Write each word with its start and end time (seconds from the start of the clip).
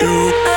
you 0.00 0.53